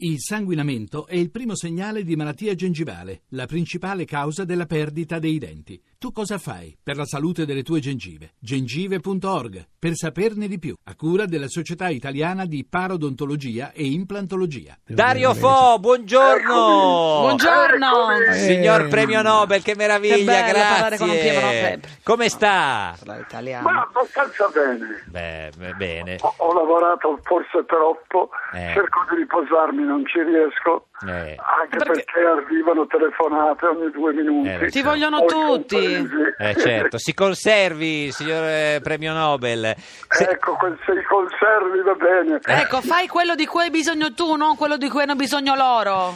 [0.00, 5.38] Il sanguinamento è il primo segnale di malattia gengivale, la principale causa della perdita dei
[5.38, 5.82] denti.
[5.98, 8.34] Tu cosa fai per la salute delle tue gengive?
[8.38, 14.78] gengive.org per saperne di più, a cura della Società Italiana di Parodontologia e Implantologia.
[14.86, 17.18] Dario Fo, buongiorno!
[17.22, 18.10] Buongiorno!
[18.30, 21.80] Eh, Signor premio Nobel, che meraviglia, Che bello parlare con un grazie.
[22.04, 22.96] Come sta?
[23.04, 25.02] Ma abbastanza bene.
[25.06, 26.16] Beh, beh, bene.
[26.20, 28.70] Ho, ho lavorato forse troppo, Eh.
[28.74, 31.34] cerco di riposarmi, non ci riesco, Eh.
[31.36, 32.20] anche Perché- perché...
[32.20, 34.48] arrivano telefonate ogni due minuti.
[34.48, 34.88] Eh, Ti certo.
[34.90, 36.08] vogliono tutti.
[36.38, 39.74] Eh, certo, si conservi, signor eh, premio Nobel.
[40.08, 42.38] Se- Ecco, se i conservi va bene.
[42.44, 46.14] Ecco, fai quello di cui hai bisogno tu, non quello di cui hanno bisogno loro.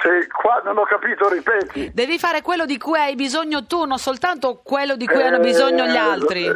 [0.00, 1.90] Se qua non ho capito, ripeti.
[1.92, 5.38] Devi fare quello di cui hai bisogno tu, non soltanto quello di cui Eh, hanno
[5.40, 6.50] bisogno gli altri.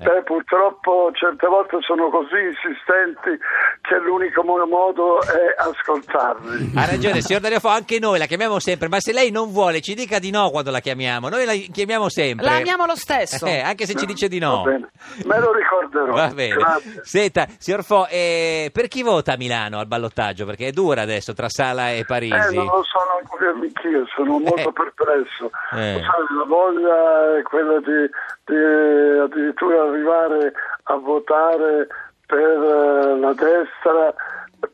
[0.00, 3.36] Beh, purtroppo certe volte sono così insistenti
[3.80, 6.70] che l'unico mo- modo è ascoltarli.
[6.76, 9.80] Ha ragione, signor Dario Fo, anche noi la chiamiamo sempre, ma se lei non vuole
[9.80, 12.46] ci dica di no quando la chiamiamo, noi la chiamiamo sempre.
[12.46, 13.44] La amiamo lo stesso.
[13.44, 14.62] Eh, anche se ci dice di no.
[14.62, 14.88] Va bene,
[15.24, 16.12] me lo ricorderò.
[16.14, 16.54] Va bene.
[16.54, 17.00] Grazie.
[17.02, 20.46] Senta, signor Fo, eh, per chi vota a Milano al ballottaggio?
[20.46, 22.34] Perché è dura adesso tra Sala e Parisi.
[22.34, 24.72] Eh, non lo sono anch'io, sono molto Eh.
[24.72, 25.50] perplesso.
[25.72, 26.00] Eh.
[26.04, 28.08] Sai, la voglia è quella di,
[28.44, 30.52] di addirittura arrivare
[30.84, 31.86] a votare
[32.26, 34.14] per eh, la destra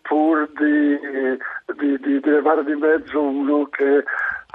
[0.02, 0.98] pur di,
[1.76, 4.04] di, di, di levare di mezzo uno che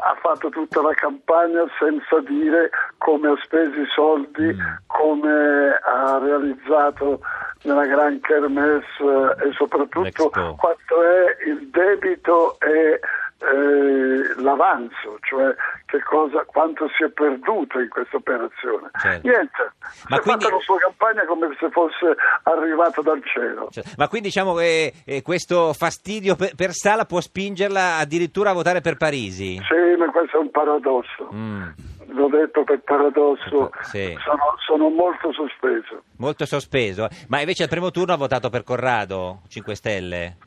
[0.01, 4.55] ha fatto tutta la campagna senza dire come ha speso i soldi,
[4.87, 7.19] come ha realizzato
[7.63, 12.99] nella Gran Kermesse eh, e soprattutto quanto è il debito e
[13.39, 15.53] eh, l'avanzo, cioè
[15.85, 18.89] che cosa, quanto si è perduto in questa operazione.
[18.99, 19.27] Certo.
[19.27, 19.71] Niente,
[20.09, 23.69] Ma si è quindi- fatta la sua campagna come se fosse arrivato dal cielo.
[23.71, 28.53] Cioè, ma quindi diciamo che eh, questo fastidio per, per Sala può spingerla addirittura a
[28.53, 29.55] votare per Parisi?
[29.55, 31.29] Sì, ma questo è un paradosso.
[31.33, 31.63] Mm,
[32.11, 34.17] L'ho detto per paradosso, Sì.
[34.23, 36.03] sono, sono molto sospeso.
[36.17, 37.07] molto sospeso.
[37.27, 40.37] Ma invece al primo turno ha votato per Corrado, 5 Stelle?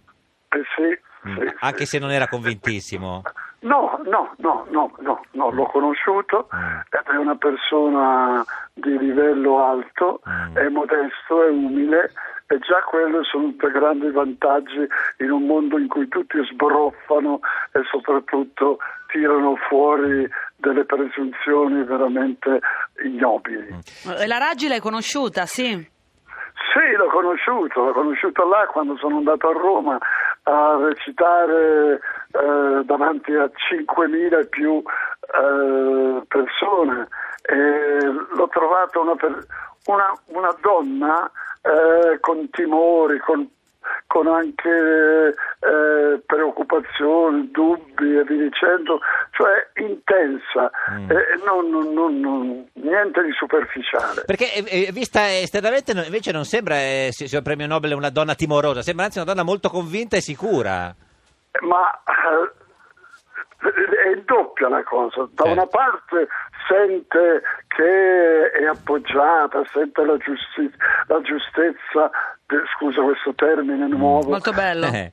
[0.51, 0.99] Eh sì,
[1.61, 3.23] anche se non era convintissimo.
[3.61, 6.79] No, no, no, no, no, no, l'ho conosciuto Mm.
[6.91, 8.45] ed è una persona
[8.75, 10.57] di livello alto, Mm.
[10.57, 12.11] è modesto, è umile
[12.49, 14.87] e già quello sono tutti grandi vantaggi
[15.19, 17.39] in un mondo in cui tutti sbroffano
[17.73, 22.61] e soprattutto tirano fuori delle presunzioni veramente
[23.05, 23.69] ignobili.
[24.19, 25.91] E la Raggi l'hai conosciuta, sì.
[26.73, 29.99] Sì, l'ho conosciuto, l'ho conosciuto là quando sono andato a Roma
[30.45, 31.95] a recitare
[32.33, 37.09] eh, davanti a 5.000 e più eh, persone.
[37.43, 38.01] E
[38.35, 39.15] l'ho trovata una,
[39.87, 41.31] una- una donna
[41.63, 43.49] eh, con timori, con,
[44.13, 49.01] con anche eh, preoccupazioni, dubbi e via dicendo,
[49.31, 51.11] cioè intensa, Mm.
[51.11, 54.25] e non- non- non- niente di superficiale.
[54.27, 58.35] Perché eh, eh, vista esternamente invece non sembra, eh, si- signor premio Nobel, una donna
[58.35, 60.95] timorosa, sembra anzi una donna molto convinta e sicura.
[61.63, 63.71] ma eh,
[64.13, 65.29] è doppia la cosa.
[65.33, 65.53] Da Certo.
[65.53, 66.29] una parte
[66.69, 70.75] sente che è appoggiata, sente la, giusti-
[71.07, 72.11] la giustezza,
[72.77, 74.87] scusa questo termine nuovo, Molto bello.
[74.87, 75.13] Eh,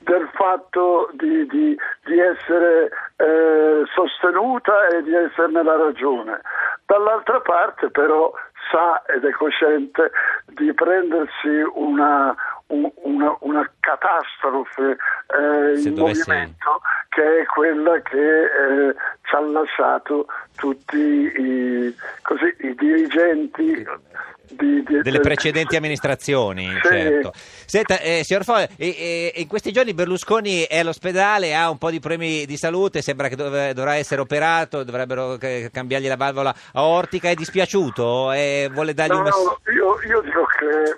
[0.00, 6.40] del fatto di, di- di essere eh, sostenuta e di esserne la ragione.
[6.86, 8.32] Dall'altra parte però
[8.70, 10.10] sa ed è cosciente
[10.46, 12.34] di prendersi una,
[12.68, 14.96] un- una- una catastrofe
[15.26, 18.94] eh, in dovesse- movimento che è quella che eh,
[19.28, 20.26] ci ha lasciato
[20.56, 23.86] tutti i, così, i dirigenti
[24.50, 26.88] di- di- delle del- precedenti amministrazioni, Sì.
[26.88, 27.32] certo.
[27.34, 31.90] Senta, eh, signor Fo, e- e- in questi giorni Berlusconi è all'ospedale, ha un po'
[31.90, 36.54] di problemi di salute, sembra che dov- dovrà essere operato, dovrebbero eh, cambiargli la valvola
[36.72, 39.30] aortica, è dispiaciuto e vuole dargli No, una...
[39.30, 40.96] no, io, io dico che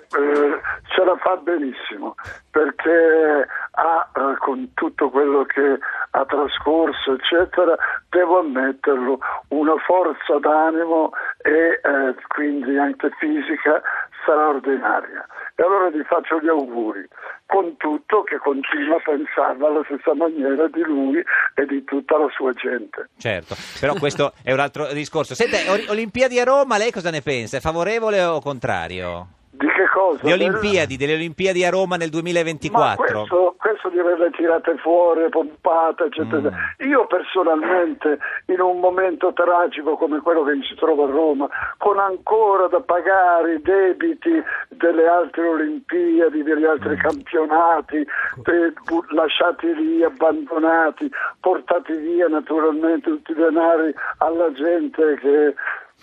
[1.11, 2.15] la fa benissimo
[2.49, 5.79] perché ha, eh, con tutto quello che
[6.11, 7.75] ha trascorso, eccetera,
[8.09, 9.19] devo ammetterlo,
[9.49, 13.81] una forza d'animo e eh, quindi anche fisica
[14.21, 15.25] straordinaria.
[15.55, 17.07] E allora gli faccio gli auguri,
[17.45, 21.23] con tutto che continua a pensarla alla stessa maniera di lui
[21.55, 23.09] e di tutta la sua gente.
[23.17, 25.35] Certo, però questo è un altro discorso.
[25.35, 27.57] Senta, Ori- Olimpiadi a Roma, lei cosa ne pensa?
[27.57, 29.39] È favorevole o contrario?
[29.61, 30.25] Di che cosa?
[30.25, 32.97] Le Olimpiadi, delle Olimpiadi a Roma nel Ma 2024?
[32.97, 36.49] questo, questo di averle tirate fuori, pompate, eccetera.
[36.49, 36.89] Mm.
[36.89, 38.17] Io personalmente,
[38.47, 41.47] in un momento tragico come quello che si trova a Roma,
[41.77, 46.99] con ancora da pagare i debiti delle altre Olimpiadi, degli altri Mm.
[46.99, 48.73] campionati, eh,
[49.09, 51.07] lasciati lì, abbandonati,
[51.39, 55.53] portati via naturalmente tutti i denari alla gente che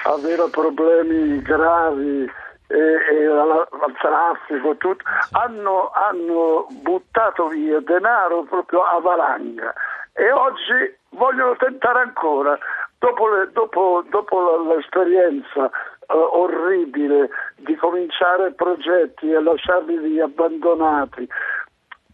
[0.05, 2.31] aveva problemi gravi
[2.70, 9.73] al traffico, tutto, hanno, hanno buttato via denaro proprio a valanga
[10.12, 12.59] e oggi vogliono tentare ancora.
[12.99, 21.29] Dopo, le- dopo- dopo l'esperienza eh, orribile di cominciare progetti e lasciarli lì abbandonati,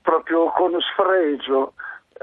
[0.02, 1.72] proprio con sfregio,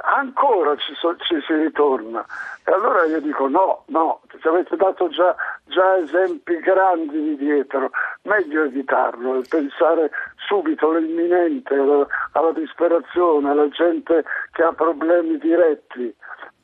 [0.04, 2.24] ancora ci, so- ci si ritorna.
[2.64, 5.36] E allora io dico no, no, ci avete dato già,
[5.72, 7.90] già esempi grandi di dietro,
[8.24, 10.12] meglio evitarlo e pensare
[10.48, 16.14] subito all'imminente, alla, alla disperazione, alla gente che ha problemi diretti.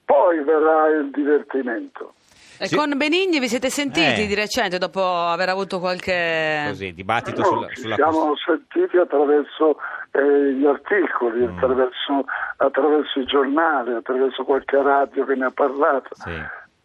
[0.05, 2.13] Poi verrà il divertimento.
[2.59, 2.75] E Sì.
[2.75, 4.25] con Benigni vi siete sentiti Eh.
[4.25, 6.63] di recente dopo aver avuto qualche...
[6.69, 9.77] Così, dibattito No, sulla, ci sulla siamo sentiti attraverso
[10.11, 11.55] eh, gli articoli, Mm.
[11.55, 12.25] attraverso,
[12.57, 16.09] attraverso i giornali, attraverso qualche radio che ne ha parlato.
[16.15, 16.33] Sì.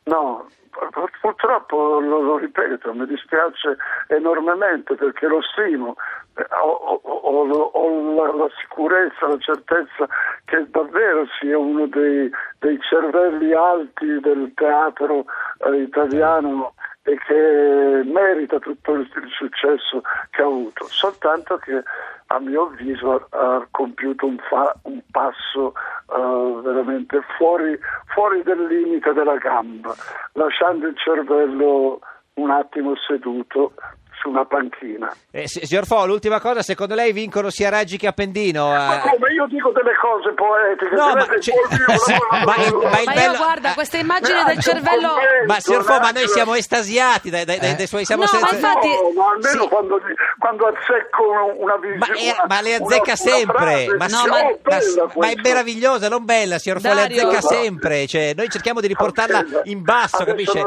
[0.05, 3.77] No, pur- purtroppo lo, lo ripeto, mi dispiace
[4.09, 5.95] enormemente perché lo stimo,
[6.37, 10.09] eh, ho, ho- ho- la, la sicurezza, la certezza
[10.45, 12.29] che davvero sia uno dei,
[12.59, 15.25] dei cervelli alti del teatro
[15.67, 16.75] eh, italiano
[17.05, 21.83] e che merita tutto il, il successo che ha avuto, soltanto che
[22.27, 25.75] a mio avviso ha, ha compiuto un, fa- un passo
[26.15, 27.79] eh, veramente fuori,
[28.15, 29.95] fuori del limite della gamba,
[30.33, 32.01] lasciando il cervello
[32.35, 33.75] un attimo seduto
[34.23, 35.13] su una panchina.
[35.33, 38.69] Eh, si- signor Fo, l'ultima cosa, secondo lei vincono sia Raggi che Appendino?
[38.69, 41.27] Ma Eh, come io dico delle cose poetiche, No, ma mio-
[42.47, 45.09] ma il- ma il Ma bello- io guarda, eh, questa immagine eh, del cervello...
[45.09, 48.05] commento, ma signor Fo, ma noi siamo estasiati dai, dai- dai- dai suoi...
[48.05, 49.69] Siamo No, ma senza- infatti- No, ma almeno Sì.
[49.69, 50.01] quando,
[50.39, 51.99] quando azzecco una, una visione.
[51.99, 55.11] Ma, è- una- ma le una- azzecca una sempre, frase, ma, No, ma- ma- bella
[55.17, 57.55] ma è meravigliosa, non bella, signor Fo, le azzecca Esatto.
[57.55, 60.63] sempre, cioè, noi cerchiamo di riportarla in basso, capisce?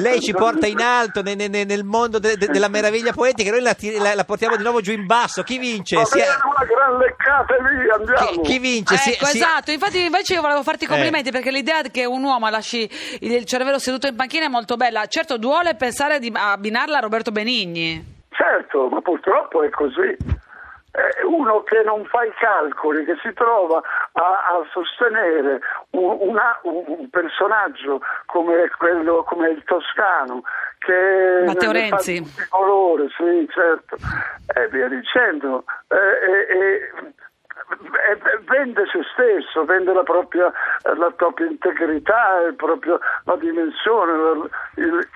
[0.00, 2.80] Lei ci porta in alto ne- ne- ne- nel mondo de- de- della meraviglia
[3.14, 5.96] poetica, noi la, la- la portiamo di nuovo giù in basso, chi vince?
[5.96, 8.42] Va bene, una gran leccata via, andiamo.
[8.42, 8.96] chi, chi vince?
[8.96, 11.32] Sia- Ecco, sia- esatto, infatti invece io volevo farti i complimenti Eh.
[11.32, 12.88] perché l'idea che un uomo lasci
[13.20, 15.06] il cervello seduto in panchina è molto bella.
[15.06, 18.20] Certo, duole pensare di abbinarla a Roberto Benigni.
[18.30, 20.16] Certo, ma purtroppo è così.
[20.92, 23.80] È uno che non fa i calcoli, che si trova
[24.12, 25.58] a, a sostenere
[25.92, 30.42] un, una- un- personaggio come, quello, come il toscano,
[30.78, 32.22] che Matteo Renzi.
[32.22, 33.96] tutti i colori, sì, certo,
[34.54, 35.64] e via dicendo.
[35.88, 36.90] Eh, eh,
[38.10, 40.52] eh, vende se stesso, vende la propria,
[40.82, 45.08] la propria integrità, proprio- la dimensione, il,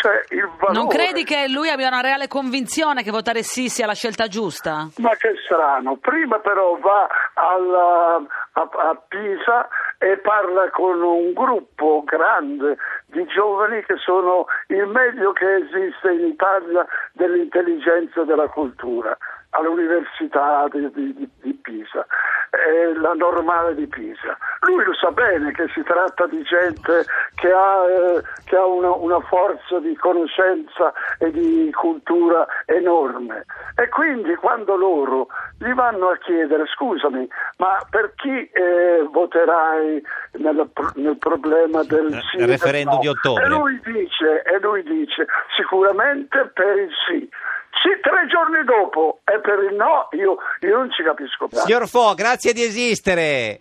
[0.00, 0.72] cioè il valore.
[0.72, 4.88] Non credi che lui abbia una reale convinzione che votare sì sia la scelta giusta?
[4.98, 8.22] Ma che strano, prima però va alla-
[8.52, 9.68] a, a Pisa
[9.98, 16.26] e parla con un gruppo grande di giovani che sono il meglio che esiste in
[16.26, 19.16] Italia dell'intelligenza e della cultura
[19.50, 22.06] all'Università di, di- di Pisa,
[22.50, 24.36] eh, la normale di Pisa.
[24.60, 27.04] Lui lo sa bene che si tratta di gente
[27.34, 33.44] che ha, eh, che ha una, una forza di conoscenza e di cultura enorme
[33.76, 35.28] e quindi quando loro
[35.58, 37.28] gli vanno a chiedere scusami
[37.58, 40.02] ma per chi eh, voterai
[40.32, 43.00] nel, nel problema del sì il referendum no?
[43.00, 43.44] di ottobre.
[43.44, 45.26] e lui dice, e lui dice
[45.56, 47.28] sicuramente per il sì
[48.38, 52.52] giorni dopo e per il no io, io non ci capisco più Signor Fo, grazie
[52.52, 53.18] di esistere.
[53.18, 53.60] Eh,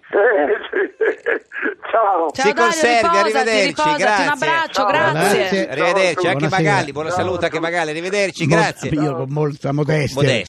[1.90, 4.24] ciao Ciao Si Dario, conservi, ripasati, arrivederci, ripasati, grazie.
[4.24, 4.88] un abbraccio, Ciao.
[4.88, 5.70] grazie.
[5.70, 6.50] Arrivederci, anche Buonasera.
[6.72, 8.90] Magalli, buona salute anche Magalli, arrivederci, Mol- grazie.
[8.92, 10.22] Io con molta modestia.
[10.22, 10.46] Modestia.